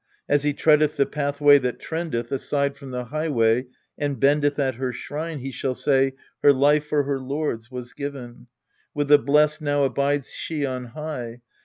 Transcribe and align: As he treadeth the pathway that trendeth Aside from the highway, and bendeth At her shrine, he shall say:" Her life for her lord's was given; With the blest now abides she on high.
As 0.27 0.41
he 0.41 0.51
treadeth 0.51 0.97
the 0.97 1.05
pathway 1.05 1.59
that 1.59 1.79
trendeth 1.79 2.31
Aside 2.31 2.75
from 2.75 2.89
the 2.89 3.05
highway, 3.05 3.67
and 3.99 4.19
bendeth 4.19 4.57
At 4.57 4.73
her 4.73 4.91
shrine, 4.91 5.37
he 5.37 5.51
shall 5.51 5.75
say:" 5.75 6.13
Her 6.43 6.51
life 6.51 6.87
for 6.87 7.03
her 7.03 7.19
lord's 7.19 7.69
was 7.69 7.93
given; 7.93 8.47
With 8.95 9.09
the 9.09 9.19
blest 9.19 9.61
now 9.61 9.83
abides 9.83 10.33
she 10.33 10.65
on 10.65 10.85
high. 10.85 11.41